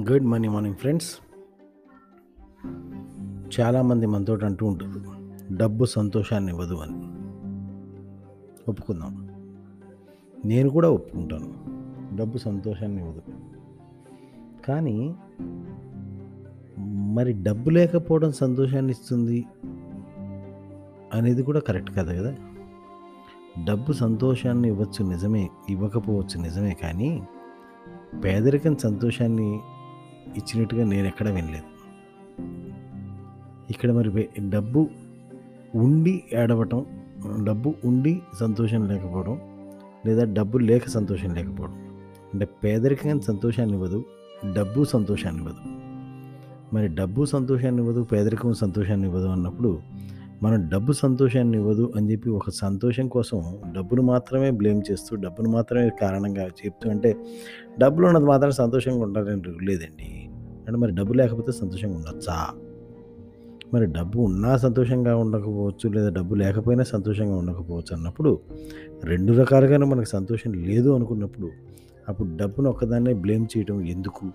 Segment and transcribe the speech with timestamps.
[0.00, 1.18] Good morning morning friends
[3.60, 4.98] చాలామంది మనతో అంటూ ఉంటుంది
[5.56, 6.96] డబ్బు సంతోషాన్ని ఇవ్వదు అని.
[8.70, 9.28] ఒప్పుకుందాం.
[10.44, 11.54] నేను కూడా ఒప్పుకుంటాను.
[12.16, 13.22] డబ్బు సంతోషాన్ని ఇవ్వదు.
[14.66, 15.14] కానీ
[16.88, 19.44] మరి డబ్బు లేకపోవడం సంతోషాన్ని ఇస్తుంది
[21.14, 22.36] అనేది కూడా కరెక్ట్ కదా కదా?
[23.64, 27.26] డబ్బు సంతోషాన్ని ఇవ్వచ్చు నిజమే ఇవ్వకపోవచ్చు నిజమే కానీ
[28.24, 29.60] పేదరికం సంతోషాన్ని
[30.36, 31.64] ఇచ్చినట్టుగా నేను ఎక్కడ వినలేదు.
[33.70, 34.88] ఇక్కడ మరి డబ్బు
[35.74, 36.86] ఉండి ఏడవటం
[37.44, 39.40] డబ్బు ఉండి సంతోషం లేకపోవడం
[40.06, 41.74] లేదా డబ్బు లేక సంతోషం లేకపోవడం
[42.32, 44.04] అంటే పేదరికం సంతోషాన్ని ఇవ్వదు
[44.54, 45.78] డబ్బు సంతోషాన్ని ఇవ్వదు.
[46.72, 49.80] మరి డబ్బు సంతోషాన్ని ఇవ్వదు పేదరికం సంతోషాన్ని ఇవ్వదు అన్నప్పుడు
[50.42, 55.90] మనం డబ్బు సంతోషాన్ని ఇవ్వదు అని చెప్పి ఒక సంతోషం కోసం డబ్బును మాత్రమే బ్లేమ్ చేస్తూ డబ్బును మాత్రమే
[56.00, 57.16] కారణంగా చెప్తూ అంటే
[57.78, 60.27] డబ్బులు ఉన్నది మాత్రం సంతోషంగా ఉండాలని లేదండి.
[60.68, 62.36] అంటే మరి డబ్బు లేకపోతే సంతోషంగా ఉండొచ్చా?
[63.74, 68.38] మరి డబ్బు ఉన్నా సంతోషంగా ఉండకపోవచ్చు లేదా డబ్బు లేకపోయినా సంతోషంగా ఉండకపోవచ్చు అన్నప్పుడు
[69.04, 71.50] రెండు రకాలుగానే మనకు సంతోషం లేదు అనుకున్నప్పుడు
[72.08, 74.26] అప్పుడు డబ్బును ఒక్కదాన్నే బ్లేమ్ చేయటం ఎందుకు?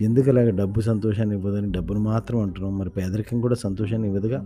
[0.00, 4.40] ఎందుకు అలాగ డబ్బు సంతోషాన్ని ఇవ్వదని డబ్బును మాత్రం అంటున్నాం మరి పేదరికం కూడా సంతోషాన్ని ఇవ్వదుగా?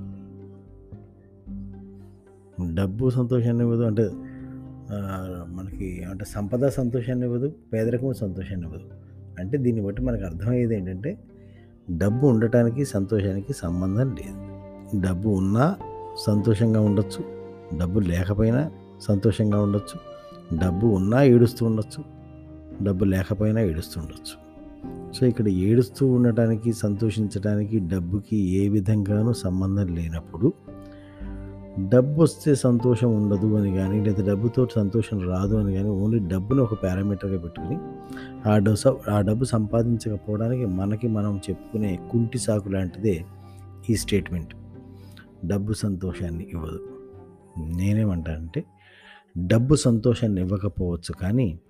[2.75, 4.11] డబ్బు సంతోషాన్ని ఇవ్వదు అంటే
[5.55, 8.89] మనకి అంటే సంపద సంతోషాన్ని ఇవ్వదు పేదరికం సంతోషాన్ని ఇవ్వదు.
[9.39, 11.19] అంటే దీన్ని బట్టి మనకు అర్థమయ్యేది ఏంటంటే
[11.91, 14.53] డబ్బు ఉండటానికి సంతోషానికి సంబంధం లేదు.
[15.01, 15.77] డబ్బు ఉన్నా
[16.27, 17.25] సంతోషంగా ఉండొచ్చు
[17.79, 20.13] డబ్బు లేకపోయినా సంతోషంగా ఉండొచ్చు
[20.59, 22.05] డబ్బు ఉన్నా ఏడుస్తూ ఉండొచ్చు
[22.85, 24.43] డబ్బు లేకపోయినా ఏడుస్తూ ఉండొచ్చు.
[25.13, 30.53] సో ఇక్కడ ఏడుస్తూ ఉండటానికి సంతోషించడానికి డబ్బుకి ఏ విధంగానూ సంబంధం లేనప్పుడు
[31.79, 36.75] డబ్బు వస్తే సంతోషం ఉండదు అని కానీ లేదా డబ్బుతో సంతోషం రాదు అని కానీ ఓన్లీ డబ్బును ఒక
[36.75, 37.79] పారామీటర్గా పెట్టుకుని
[38.51, 43.25] ఆ డబ్బు ఆ డబ్బు సంపాదించకపోవడానికి మనకి మనం చెప్పుకునే కుంటి సాకు లాంటిదే
[43.91, 44.55] ఈ స్టేట్మెంట్.
[45.45, 46.89] డబ్బు సంతోషాన్ని ఇవ్వదు.
[47.59, 48.65] నేనేమంటానంటే
[49.39, 51.61] డబ్బు సంతోషాన్ని ఇవ్వకపోవచ్చు కానీ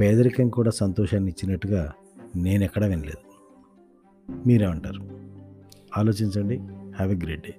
[0.00, 1.92] పేదరికం కూడా సంతోషాన్ని ఇచ్చినట్టుగా
[2.36, 3.32] నేను ఎక్కడ వినలేదు.
[4.46, 5.02] మీరేమంటారు?
[5.98, 6.56] ఆలోచించండి.
[6.96, 7.54] Have a great day.